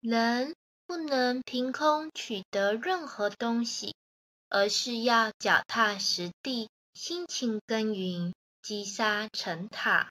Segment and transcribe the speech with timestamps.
[0.00, 0.54] 人
[0.86, 3.94] 不能凭空取得任何东西
[4.48, 8.32] 而是要脚踏实地辛勤耕耘
[8.62, 10.10] 积沙成塔。